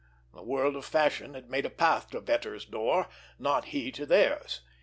The 0.33 0.41
world 0.41 0.75
of 0.75 0.83
fashion 0.83 1.35
had 1.35 1.47
made 1.51 1.63
a 1.63 1.69
path 1.69 2.09
to 2.09 2.21
Vetter's 2.21 2.65
door, 2.65 3.07
not 3.37 3.65
he 3.65 3.91
to 3.91 4.07
theirs. 4.07 4.61